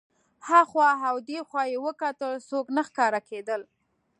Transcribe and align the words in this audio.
هخوا 0.47 0.89
او 1.07 1.15
دېخوا 1.29 1.63
یې 1.71 1.77
وکتل 1.85 2.33
څوک 2.49 2.65
نه 2.75 2.81
ښکارېدل. 2.87 3.61